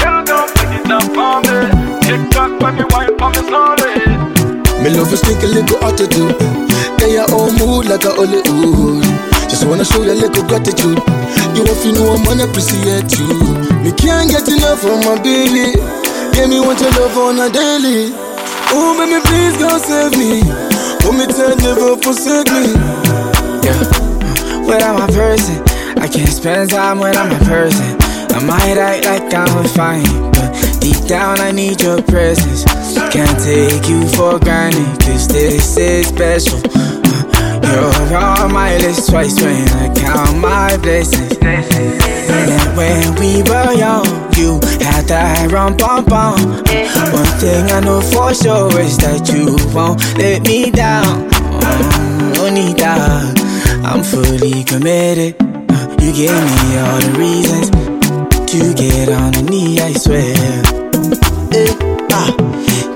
Girl, 0.00 0.24
don't 0.24 0.48
pick 0.54 0.72
it 0.78 0.90
up 0.90 1.02
for 1.16 1.40
me. 1.46 1.58
Tick 2.02 2.30
tock, 2.30 2.50
baby, 2.60 2.84
wine 2.90 3.16
for 3.18 3.28
me 3.30 3.40
slowly. 3.48 3.77
Me 4.88 4.94
love 4.96 5.10
you 5.10 5.18
sneak 5.18 5.42
a 5.42 5.46
little 5.46 5.76
attitude. 5.84 6.32
Get 6.96 7.12
your 7.12 7.28
own 7.36 7.52
mood 7.60 7.92
like 7.92 8.08
a 8.08 8.12
only 8.16 8.40
hood. 8.40 9.04
Just 9.44 9.68
wanna 9.68 9.84
show 9.84 10.00
you 10.00 10.12
a 10.12 10.16
little 10.16 10.42
gratitude. 10.48 10.96
You 11.52 11.60
want 11.68 11.76
to 11.84 11.92
know 11.92 12.16
I'm 12.16 12.40
appreciate 12.40 13.12
you. 13.20 13.28
Me 13.84 13.92
can't 13.92 14.32
get 14.32 14.48
enough 14.48 14.80
of 14.88 15.04
my 15.04 15.20
baby. 15.20 15.76
Give 16.32 16.48
me 16.48 16.60
what 16.64 16.80
you 16.80 16.88
love 16.96 17.18
on 17.20 17.36
a 17.36 17.52
daily. 17.52 18.16
Oh, 18.72 18.96
baby, 18.96 19.20
please 19.28 19.60
God 19.60 19.76
save 19.76 20.16
me. 20.16 20.40
Oh, 21.04 21.12
me 21.12 21.26
tell 21.36 21.52
never 21.60 22.00
forsake 22.00 22.48
me. 22.48 22.72
Yeah. 23.60 24.08
I'm 24.88 25.04
a 25.04 25.12
person, 25.12 25.62
I 26.00 26.08
can't 26.08 26.32
spend 26.32 26.70
time 26.70 26.98
when 26.98 27.14
I'm 27.14 27.30
a 27.30 27.44
person. 27.44 27.98
I 28.32 28.40
might 28.40 28.78
act 28.78 29.04
like 29.04 29.34
I'm 29.34 29.68
fine, 29.68 30.30
but 30.32 30.67
deep 30.80 31.06
down 31.06 31.40
I 31.40 31.50
need 31.52 31.80
your 31.82 32.02
presence. 32.02 32.64
Can't 33.12 33.38
take 33.38 33.88
you 33.88 34.06
for 34.08 34.38
granted, 34.38 35.00
cause 35.00 35.28
this 35.28 35.76
is 35.76 36.08
special. 36.08 36.60
You're 37.62 38.16
on 38.16 38.52
my 38.52 38.76
list 38.78 39.10
twice 39.10 39.40
when 39.40 39.68
I 39.68 39.94
count 39.94 40.38
my 40.38 40.76
blessings. 40.78 41.36
And 41.42 42.76
when 42.76 43.14
we 43.16 43.42
were 43.42 43.72
young, 43.72 44.06
you 44.36 44.60
had 44.80 45.06
that 45.08 45.50
rum 45.52 45.76
bum 45.76 46.04
bum. 46.04 46.40
One 47.12 47.32
thing 47.38 47.70
I 47.70 47.80
know 47.80 48.00
for 48.00 48.34
sure 48.34 48.80
is 48.80 48.96
that 48.98 49.28
you 49.32 49.56
won't 49.74 50.00
let 50.18 50.42
me 50.46 50.70
down. 50.70 51.28
That. 52.78 53.38
I'm 53.84 54.02
fully 54.02 54.64
committed. 54.64 55.36
You 56.00 56.12
gave 56.12 56.30
me 56.30 56.78
all 56.78 57.00
the 57.00 57.14
reasons 57.18 57.97
to 58.48 58.72
get 58.72 59.10
on 59.10 59.30
the 59.32 59.42
knee, 59.42 59.78
I 59.78 59.92
swear. 59.92 60.32
Eh, 61.52 61.68
ah. 62.16 62.32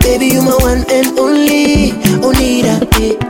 Baby, 0.01 0.33
you 0.33 0.41
my 0.41 0.57
one 0.65 0.81
and 0.89 1.13
only, 1.19 1.93
only 2.25 2.63
that. 2.65 2.89
Eh. 2.97 3.21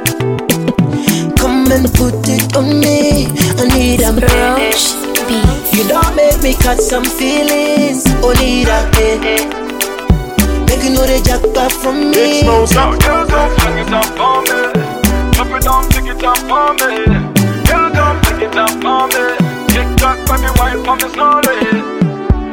Come 1.34 1.66
and 1.74 1.90
put 1.98 2.14
it 2.30 2.54
on 2.54 2.78
me, 2.78 3.26
I 3.58 3.66
need 3.74 4.06
them. 4.06 4.22
You 5.74 5.82
don't 5.90 6.14
make 6.14 6.40
me 6.46 6.54
catch 6.54 6.78
some 6.78 7.04
feelings, 7.04 8.06
only 8.22 8.70
that. 8.70 8.94
Eh. 9.02 9.42
Make 10.70 10.84
you 10.84 10.94
know 10.94 11.02
the 11.02 11.18
jackpot 11.26 11.72
from 11.72 12.12
me. 12.12 12.46
Yo, 12.46 12.66
girl, 13.02 13.26
don't 13.26 13.50
pick 13.58 13.82
it 13.82 13.90
up 13.90 14.06
for 14.14 14.46
me. 14.46 14.70
It 15.42 15.64
down, 15.64 15.90
pick 15.90 16.06
it 16.06 16.22
up 16.22 16.38
for 16.38 16.70
me. 16.78 17.02
Girl, 17.66 17.90
don't 17.90 18.22
pick 18.22 18.46
it 18.46 18.54
up 18.54 18.70
for 18.78 19.10
me. 19.10 19.24
Tick 19.74 19.90
tock, 19.98 20.18
baby, 20.30 20.50
wine 20.54 20.84
for 20.84 20.94
me 20.94 21.08
slowly. 21.10 22.01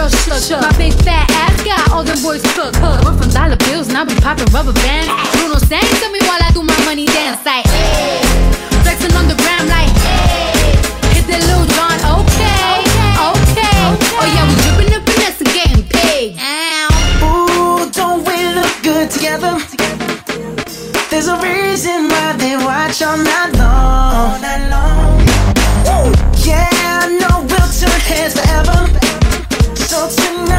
girls 0.00 0.24
shook. 0.24 0.40
shook. 0.40 0.60
My 0.62 0.72
big 0.78 0.94
fat 1.04 1.28
ass 1.30 1.56
got 1.64 1.92
all 1.92 2.04
them 2.04 2.20
boys 2.22 2.42
cook. 2.56 2.72
cook. 2.80 2.98
We're 3.04 3.16
from 3.20 3.30
dollar 3.30 3.56
bills 3.68 3.88
and 3.88 3.96
I 3.96 4.04
be 4.04 4.16
popping 4.16 4.48
rubber 4.52 4.72
bands. 4.72 5.08
Bruno 5.36 5.58
sang 5.60 5.84
to 5.84 6.08
me 6.12 6.20
while 6.24 6.40
I 6.40 6.50
do 6.52 6.62
my 6.62 6.78
money 6.88 7.06
dance 7.06 7.44
like. 7.44 7.66
Hey. 7.68 8.24
Flexing 8.84 9.12
on 9.12 9.28
the 9.28 9.36
gram 9.36 9.68
like. 9.68 9.92
Hey. 10.00 10.72
Hit 11.12 11.24
the 11.28 11.38
Lil 11.48 11.64
Jon, 11.76 11.98
okay, 12.16 12.80
okay. 13.28 13.76
Oh 14.16 14.26
yeah, 14.34 14.44
we 14.48 14.54
dripping 14.64 14.90
the 14.94 15.00
finesse 15.04 15.40
and 15.44 15.52
getting 15.52 15.84
paid. 15.84 16.40
Ooh, 17.20 17.90
don't 17.92 18.24
we 18.24 18.36
look 18.56 18.72
good 18.82 19.10
together? 19.10 19.60
There's 21.10 21.28
a 21.28 21.36
reason 21.44 22.08
why 22.08 22.36
they 22.38 22.56
watch 22.56 23.02
all 23.02 23.18
night 23.18 23.52
long. 23.60 24.16
All 24.16 24.38
night 24.40 24.64
long. 24.72 25.20
Yeah, 26.40 26.68
I 26.72 27.18
know 27.20 27.44
we'll 27.44 27.68
turn 27.76 28.00
heads 28.08 28.34
forever. 28.38 29.09
So 29.90 30.08
tonight 30.08 30.49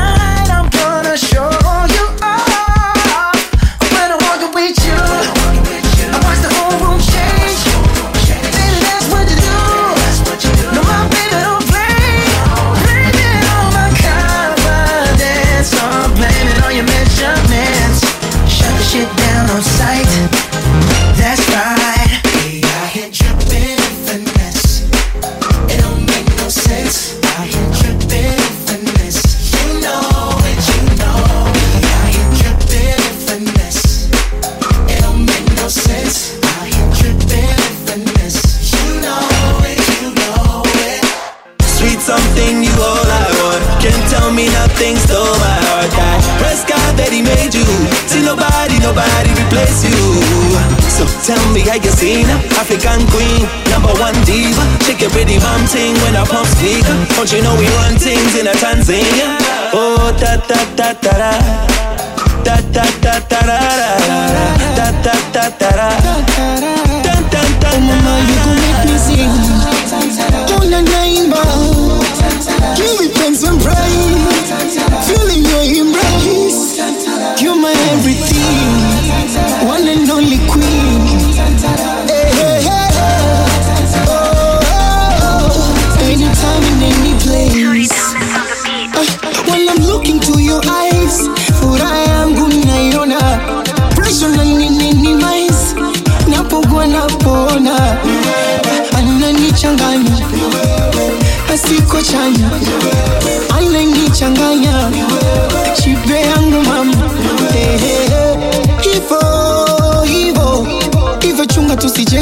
nobody, 48.31 48.79
nobody 48.79 49.29
replace 49.43 49.83
you. 49.83 49.99
So 50.87 51.03
tell 51.27 51.43
me 51.51 51.61
how 51.67 51.75
you 51.75 51.91
seen 51.91 52.27
African 52.55 53.03
queen, 53.11 53.43
number 53.67 53.91
one 53.99 54.15
diva. 54.23 54.63
Shake 54.87 55.01
your 55.01 55.11
pretty 55.11 55.37
bum 55.39 55.67
ting 55.67 55.95
when 56.03 56.15
I 56.15 56.23
pump 56.23 56.47
speaker. 56.55 56.95
Don't 57.15 57.31
you 57.31 57.41
know 57.43 57.55
we 57.59 57.67
run 57.83 57.99
things 57.99 58.31
in 58.39 58.47
a 58.47 58.55
Tanzania? 58.55 59.35
Oh 59.75 60.15
da 60.15 60.39
da 60.47 60.59
da 60.79 60.93
da 61.03 61.11
da. 61.19 61.31
Da 62.45 62.55
da 62.75 62.85
da 63.03 63.15
da 63.31 63.39
da 63.43 63.59
da. 63.79 63.89
Da 64.77 64.87
da 65.05 65.15
da 65.35 65.45
da 65.59 65.69
da. 65.79 65.89
Dun 67.03 67.21
dun 67.31 67.51
dun. 67.59 67.71
Oh 67.73 67.79
mama, 67.87 68.13
you 68.27 68.37
gon' 68.45 68.57
make 68.63 68.81
me 68.87 68.97
sing. 69.05 69.33
Una 70.57 70.79
naimba, 70.81 71.41
give 72.77 72.95
me 72.99 73.07
thanks 73.17 73.43
and 73.43 73.59
praise. 73.61 74.80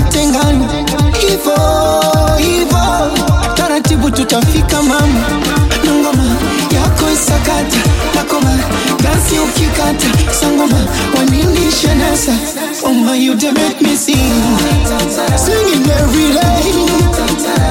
Tusijetengana, 0.10 0.67
hivo 1.19 1.56
hivo, 2.38 3.12
taratibu 3.56 4.12
tutafika 4.12 4.82
mama, 4.84 5.26
na 5.86 5.93
ngoma 5.93 6.24
yako 6.72 7.12
isakata 7.13 7.78
nakoma 8.15 8.60
dansi 9.04 9.39
ukikata. 9.39 10.08
Sangoma 10.39 10.78
waninisha 11.17 11.95
nasa. 11.95 12.32
Oma 12.84 13.15
you 13.15 13.36
dey 13.36 13.52
make 13.52 13.82
me 13.82 13.95
sing. 13.95 14.15
Singing 15.36 15.89
every 15.91 16.34
day. 16.34 16.63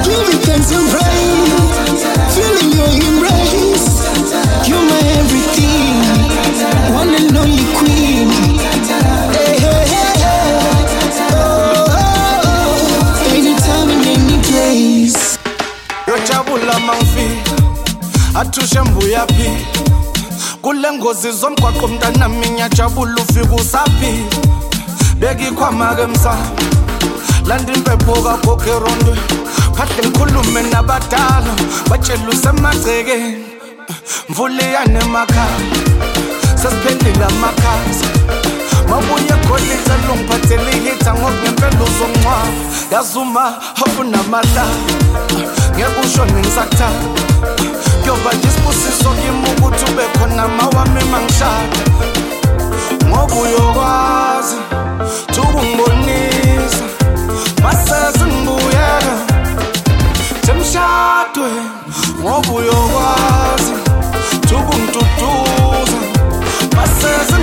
Give 0.03 0.27
me 0.27 0.35
thanks 0.45 0.71
and 0.71 0.89
praise. 0.89 2.03
Feeling 2.35 2.71
your 2.77 2.89
embrace 3.07 3.38
athushe 18.39 18.81
mbuyaphi 18.81 19.51
kule 20.61 20.91
ngozi 20.91 21.31
zomgwaqo 21.31 21.87
mntanami 21.87 22.49
ngiyajabula 22.49 23.15
ufika 23.21 23.55
usaphi? 23.55 24.25
Bekikhwama-ke 25.19 26.05
msana 26.07 26.47
landa 27.45 27.73
impepho 27.73 28.13
kagogo 28.13 28.63
erondweni 28.63 29.21
phahle 29.75 30.07
ngikhulume 30.07 30.61
nabadala 30.61 31.53
batshela 31.89 32.29
usemagcekeni 32.29 33.43
mvula 34.29 34.63
iyane 34.63 34.99
emakhaya 34.99 35.59
sesiphendile 36.61 37.25
amakhaza 37.25 38.07
mabuye 38.89 39.35
golide 39.47 39.93
lungiphathele 40.07 40.71
ihitha 40.77 41.13
ngoba 41.13 41.31
ngempela 41.31 41.83
uzongcwaba. 41.83 42.47
Yazuma 42.91 43.53
awunamahla 43.85 44.65
ngeke 45.75 45.99
ushone 46.05 46.41
ngisakuthanda 48.09 48.13
kuyoba 48.13 48.33
nje 48.33 48.47
isibusiso 48.47 49.09
kimi 49.09 49.47
ukuthi 49.51 49.91
ube 49.91 50.03
khona 50.17 50.47
mawami 50.47 51.03
mangishada 51.11 51.79
ngoba 53.07 53.35
uyokwazi 53.35 54.55
tukungibonisa 55.33 56.85
masesingibuyeka 57.63 59.15
semshadweni 60.45 61.69
ngoba 62.21 62.51
uyokwazi 62.53 63.73
tukungiduduza 64.49 65.97
masesingibuyeka 66.75 67.38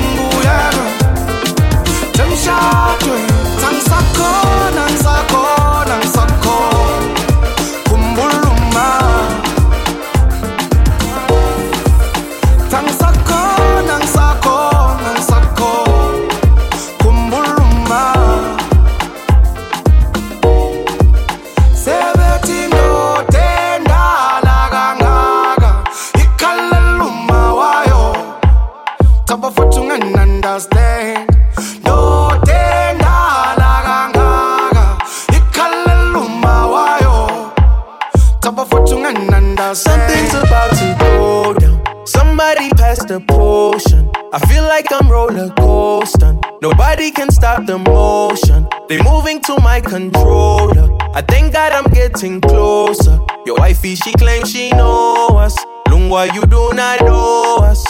Somebody 42.36 42.68
passed 42.68 43.08
the 43.08 43.18
potion. 43.20 44.10
I 44.30 44.38
feel 44.40 44.64
like 44.64 44.92
I'm 44.92 45.10
roller 45.10 45.48
coaster. 45.54 46.38
Nobody 46.60 47.10
can 47.10 47.30
stop 47.30 47.64
the 47.64 47.78
motion. 47.78 48.68
They 48.90 49.02
moving 49.02 49.40
to 49.48 49.58
my 49.60 49.80
controller. 49.80 50.94
I 51.14 51.22
thank 51.22 51.54
God 51.54 51.72
I'm 51.72 51.90
getting 51.94 52.42
closer. 52.42 53.18
Your 53.46 53.56
wifey, 53.56 53.94
she 53.94 54.12
claims 54.12 54.50
she 54.50 54.68
know 54.68 55.28
us. 55.28 55.56
Lungwa, 55.88 56.30
you 56.34 56.42
do 56.44 56.74
not 56.74 57.00
know 57.06 57.56
us. 57.62 57.82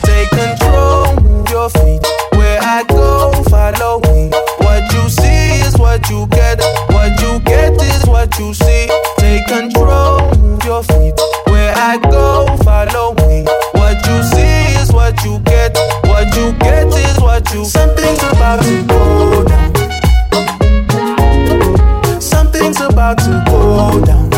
Take 0.00 0.30
control, 0.30 1.20
move 1.20 1.50
your 1.50 1.68
feet. 1.68 2.00
Where 2.40 2.58
I 2.62 2.84
go, 2.88 3.32
follow 3.50 4.00
me. 4.08 4.30
What 4.64 4.90
you 4.94 5.10
see 5.10 5.60
is 5.60 5.76
what 5.76 6.08
you 6.08 6.26
get. 6.28 6.58
What 6.88 7.20
you 7.20 7.38
get 7.40 7.74
is 7.82 8.06
what 8.06 8.38
you 8.38 8.54
see. 8.54 8.88
Take 9.18 9.46
control, 9.46 10.26
move 10.38 10.64
your 10.64 10.82
feet. 10.84 11.20
I 11.80 11.96
go, 11.96 12.44
follow 12.64 13.14
me. 13.28 13.44
What 13.72 14.04
you 14.04 14.22
see 14.24 14.74
is 14.82 14.92
what 14.92 15.24
you 15.24 15.38
get. 15.38 15.76
What 16.06 16.26
you 16.36 16.52
get 16.58 16.88
is 16.88 17.20
what 17.20 17.48
you. 17.54 17.64
Something's 17.64 18.18
about 18.18 18.62
to 18.62 18.82
go 18.84 19.44
down. 19.44 19.72
Something's 22.20 22.80
about 22.80 23.18
to 23.18 23.44
go 23.46 24.04
down. 24.04 24.28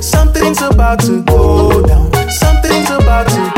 Something's 0.00 0.62
about 0.62 1.00
to 1.00 1.20
go 1.24 1.82
down. 1.84 2.12
Something's 2.30 2.90
about 2.90 3.26
to. 3.26 3.51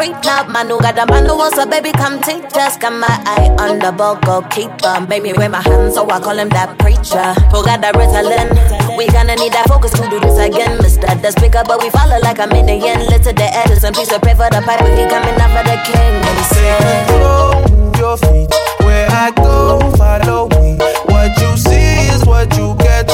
No 0.00 0.12
prenup. 0.12 0.52
Man 0.52 0.68
who 0.68 0.80
got 0.80 0.94
the 0.94 1.06
man 1.06 1.26
who 1.26 1.36
wants 1.36 1.58
a 1.58 1.66
baby, 1.66 1.92
come 1.92 2.20
take 2.20 2.48
just 2.52 2.80
got 2.80 2.92
my 2.92 3.06
eye 3.08 3.48
on 3.58 3.78
the 3.78 3.92
ball, 3.92 4.16
goalkeeper. 4.16 5.06
Baby, 5.06 5.32
with 5.32 5.50
my 5.50 5.60
hands, 5.60 5.94
so 5.94 6.08
I 6.08 6.20
call 6.20 6.38
him 6.38 6.48
that 6.50 6.78
preacher. 6.78 7.34
Who 7.50 7.64
got 7.64 7.80
that 7.80 7.94
Ritalin? 7.94 8.96
We 8.96 9.06
gonna 9.08 9.36
need 9.36 9.52
that 9.52 9.68
focus 9.68 9.92
to 9.92 10.08
do 10.08 10.20
this 10.20 10.38
again. 10.38 10.78
Mr. 10.78 11.20
The 11.20 11.30
speaker, 11.32 11.62
but 11.66 11.82
we 11.82 11.90
follow 11.90 12.18
like 12.20 12.38
a 12.38 12.46
minion. 12.46 13.00
Little 13.06 13.32
the 13.32 13.48
Edison, 13.52 13.94
of 13.94 14.22
pray 14.22 14.34
for 14.34 14.48
the 14.50 14.62
pipe. 14.64 14.80
He 14.80 15.04
coming 15.08 15.38
out 15.40 15.50
for 15.52 15.64
the 15.64 15.76
king. 15.84 16.14
And 16.20 16.38
he 16.38 16.44
said, 16.44 17.98
your 17.98 18.16
feet 18.16 18.50
where 18.84 19.08
I 19.10 19.30
go, 19.36 19.78
follow 19.96 20.48
me. 20.60 20.76
What 21.06 21.36
you 21.40 21.56
see 21.56 22.08
is. 22.08 22.24
What 22.24 22.56
you 22.56 22.74
get 22.78 23.10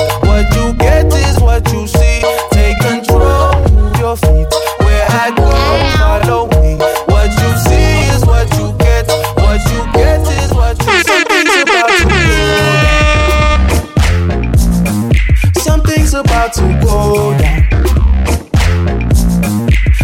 about 16.47 16.55
to 16.55 16.87
go 16.87 17.37
down. 17.39 17.63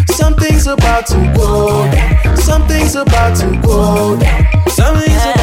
Something's 0.08 0.66
about 0.66 1.06
to 1.06 1.32
go 1.36 1.90
down. 1.92 2.36
Something's 2.36 2.96
about 2.96 3.36
to 3.36 3.60
go 3.62 4.18
down. 4.18 4.68
Something's 4.68 5.22
about 5.22 5.41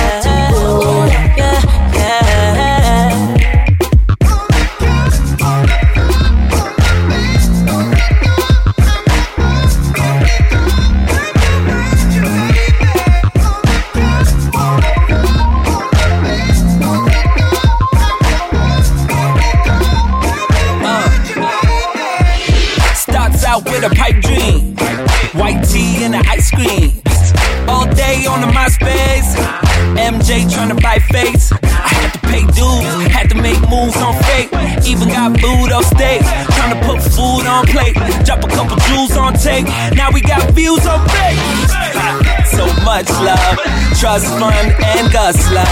jewels 39.00 39.18
on 39.18 39.34
tape. 39.34 39.66
Now 39.96 40.12
we 40.12 40.22
got 40.22 40.52
views 40.52 40.86
on 40.86 41.08
fake. 41.08 41.40
So 42.52 42.66
much 42.84 43.10
love, 43.22 43.58
trust 44.00 44.28
fund 44.40 44.74
and 44.84 45.12
Gus 45.12 45.38
love. 45.52 45.68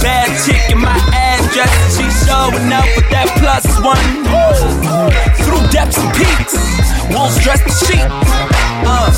Bad 0.00 0.28
chick 0.44 0.70
in 0.70 0.78
my 0.78 0.96
address, 1.12 1.96
she 1.96 2.04
showing 2.24 2.72
up 2.72 2.86
with 2.96 3.08
that 3.10 3.28
plus 3.40 3.66
one. 3.84 4.06
Through 5.44 5.68
depths 5.70 5.98
and 5.98 6.12
peaks, 6.16 6.54
wolves 7.12 7.38
dress 7.42 7.60
the 7.62 7.74
sheep. 7.86 8.06
Uh, 8.84 9.10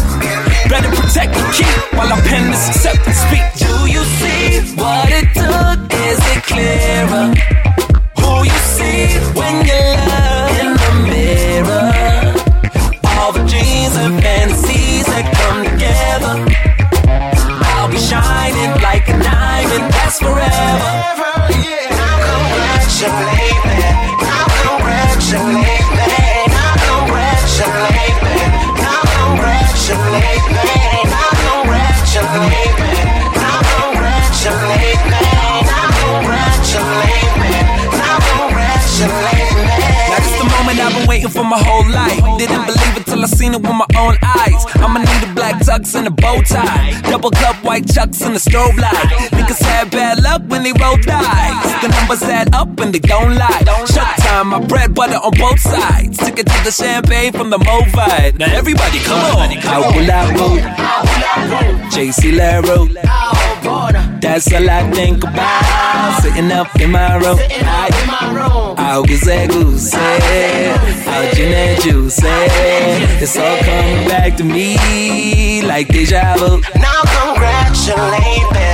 better 0.68 0.90
protect 0.90 1.34
the 1.34 1.44
key 1.54 1.96
while 1.96 2.12
I 2.12 2.20
pen 2.22 2.50
this 2.50 2.68
acceptance 2.68 3.18
speech. 3.18 3.62
Do 3.62 3.86
you 3.86 4.02
see 4.18 4.74
what 4.74 5.08
it 5.10 5.28
took? 5.34 5.78
Is 5.92 6.20
it 6.34 6.42
clearer? 6.44 7.34
Who 8.18 8.44
you 8.44 8.58
see 8.74 9.06
when 9.38 9.66
you 9.66 9.80
look 10.06 10.13
and 14.54 15.06
that 15.10 15.26
come 15.34 15.66
together. 15.66 16.46
I'll 17.74 17.90
be 17.90 17.98
shining 17.98 18.70
like 18.82 19.08
a 19.10 19.16
diamond, 19.18 19.90
that's 19.90 20.18
forever. 20.22 20.94
Congratulate 22.94 23.62
me. 23.66 23.82
Congratulate 24.62 25.90
me. 25.98 26.06
Congratulate 26.86 28.22
me. 28.22 28.36
Congratulate 29.18 30.46
me. 30.54 30.70
Congratulate 31.42 32.78
me. 32.78 32.94
Congratulate 34.14 34.70
me. 35.06 35.22
The 40.34 40.46
moment 40.50 40.78
I've 40.80 40.94
been 40.94 41.08
waiting 41.08 41.30
for 41.30 41.44
my 41.44 41.58
whole 41.58 41.86
life. 41.90 42.22
Didn't 42.38 42.66
believe 42.66 42.96
it 42.96 43.04
till 43.06 43.22
I 43.22 43.26
seen 43.26 43.54
it 43.54 43.60
with 43.60 43.74
my 43.74 43.86
own 43.98 44.16
eyes. 44.22 44.33
Tux 45.78 45.94
and 45.94 46.06
a 46.06 46.10
bow 46.10 46.40
tie, 46.42 47.00
double 47.02 47.30
cup 47.30 47.56
white 47.64 47.86
chucks 47.92 48.20
and 48.22 48.34
a 48.34 48.38
strobe 48.38 48.76
light. 48.78 49.08
Niggas 49.32 49.62
had 49.62 49.90
bad 49.90 50.22
luck 50.22 50.42
when 50.46 50.62
they 50.62 50.72
roll 50.72 50.96
dice. 50.96 51.82
The 51.82 51.88
numbers 51.88 52.22
add 52.22 52.54
up 52.54 52.78
and 52.80 52.94
they 52.94 53.00
don't 53.00 53.36
lie. 53.36 53.62
Showtime, 53.94 54.46
my 54.46 54.60
bread 54.60 54.94
butter 54.94 55.16
on 55.16 55.32
both 55.38 55.60
sides. 55.60 56.18
Took 56.18 56.38
it 56.38 56.46
to 56.46 56.64
the 56.64 56.70
champagne 56.70 57.32
from 57.32 57.50
the 57.50 57.58
Movite. 57.58 58.38
Now 58.38 58.54
everybody, 58.54 58.98
come 59.00 59.18
on. 59.36 59.50
How 59.56 59.80
will 59.80 60.10
I 60.10 60.34
roll? 60.38 60.58
JC 61.90 62.36
Laro. 62.36 64.03
That's 64.24 64.50
all 64.54 64.70
I 64.70 64.90
think 64.90 65.22
about. 65.22 66.22
Sitting 66.22 66.50
up 66.50 66.68
in 66.80 66.90
my 66.90 67.16
room. 67.16 67.36
Algo 68.78 69.16
Zé 69.16 69.46
Goose, 69.48 69.92
Algin 69.92 71.52
and 71.52 71.82
Juice. 71.82 72.20
It's 72.24 73.36
all 73.36 73.58
coming 73.58 74.08
back 74.08 74.36
to 74.38 74.44
me 74.44 75.60
like 75.62 75.88
deja 75.88 76.36
vu. 76.38 76.62
Now 76.80 77.02
congratulate 77.04 78.50
me. 78.52 78.73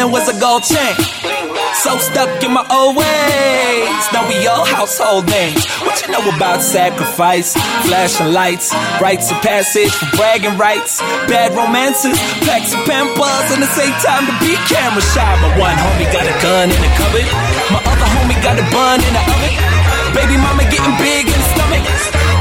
Wanted 0.00 0.12
was 0.12 0.28
a 0.28 0.40
gold 0.40 0.62
chain. 0.64 0.94
So 1.82 1.96
stuck 1.98 2.42
in 2.44 2.52
my 2.52 2.64
old 2.72 2.96
ways. 2.96 4.04
Now 4.12 4.28
we 4.28 4.46
all 4.46 4.64
household 4.64 5.28
names. 5.28 5.64
What 5.80 6.00
you 6.02 6.08
know 6.12 6.24
about 6.36 6.62
sacrifice? 6.62 7.52
Flashing 7.86 8.32
lights, 8.32 8.72
rites 9.00 9.30
of 9.30 9.40
passage 9.42 9.92
for 9.92 10.08
bragging 10.16 10.56
rights. 10.56 11.00
Bad 11.28 11.52
romances, 11.52 12.18
packs 12.44 12.72
of 12.74 12.80
pampers, 12.84 13.48
and 13.52 13.64
it 13.64 13.72
ain't 13.80 13.96
time 14.04 14.24
to 14.28 14.34
be 14.40 14.56
camera 14.68 15.02
shy. 15.02 15.32
My 15.40 15.50
one 15.58 15.76
homie 15.76 16.08
got 16.12 16.24
a 16.24 16.36
gun 16.42 16.68
in 16.70 16.80
the 16.80 16.90
cupboard. 16.96 17.28
My 17.72 17.80
other 17.80 18.08
homie 18.08 18.38
got 18.40 18.56
a 18.56 18.66
bun 18.72 18.98
in 19.00 19.12
the 19.12 19.22
oven. 19.24 19.52
Baby 20.16 20.36
mama 20.40 20.64
getting 20.68 20.96
big 21.00 21.24
in 21.28 21.36
the 21.36 21.48
stomach. 21.54 21.84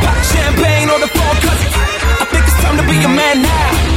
Pop 0.04 0.20
champagne 0.24 0.90
on 0.90 1.00
the 1.02 1.12
phone 1.12 1.38
cousins. 1.44 1.76
I 2.20 2.26
think 2.28 2.44
it's 2.44 2.60
time 2.64 2.78
to 2.78 2.86
be 2.88 2.98
a 3.04 3.12
man 3.12 3.42
now. 3.44 3.89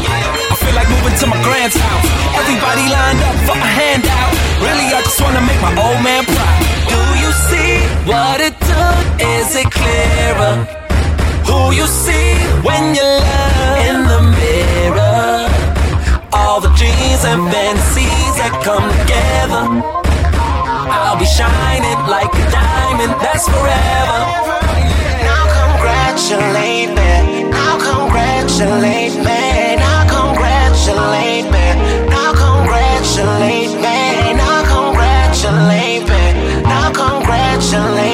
Feel 0.73 0.81
like 0.81 0.89
moving 0.89 1.19
to 1.21 1.27
my 1.27 1.37
grand's 1.45 1.77
house. 1.77 2.09
Everybody 2.33 2.89
lined 2.89 3.21
up 3.29 3.37
for 3.45 3.53
a 3.53 3.71
handout. 3.77 4.33
Really, 4.65 4.89
I 4.89 5.03
just 5.05 5.21
wanna 5.21 5.45
make 5.45 5.61
my 5.61 5.69
old 5.77 6.01
man 6.01 6.25
proud. 6.25 6.61
Do 6.89 7.01
you 7.21 7.31
see 7.45 7.77
what 8.09 8.41
it 8.41 8.57
took? 8.57 9.05
Is 9.21 9.53
it 9.55 9.69
clearer? 9.69 10.65
Who 11.45 11.77
you 11.77 11.85
see 11.85 12.41
when 12.65 12.97
you 12.97 13.05
look 13.05 13.85
in 13.85 13.99
the 14.09 14.21
mirror? 14.33 15.45
All 16.33 16.59
the 16.65 16.73
dreams 16.81 17.21
and 17.29 17.53
fantasies 17.53 18.35
that 18.41 18.57
come 18.65 18.89
together. 18.97 19.65
I'll 20.89 21.21
be 21.21 21.29
shining 21.29 22.01
like 22.09 22.33
a 22.33 22.45
diamond, 22.49 23.13
that's 23.21 23.45
forever. 23.45 24.21
Now 25.21 25.45
congratulate 25.53 26.97
me. 26.97 27.45
Now 27.53 27.77
congratulate 27.77 29.21
me 29.21 29.72
congratulate 30.85 31.45
me. 31.45 32.09
Now 32.09 32.33
congratulate 32.33 33.75
me. 33.77 34.35
Now 34.35 34.63
congratulate 34.67 36.09
me. 36.09 36.63
Now 36.63 36.93
congratulate. 36.93 38.12